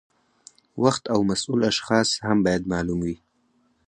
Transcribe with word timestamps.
وخت 0.83 1.03
او 1.13 1.19
مسؤل 1.29 1.61
اشخاص 1.73 2.09
هم 2.25 2.37
باید 2.45 2.63
معلوم 2.71 2.99
وي. 3.05 3.15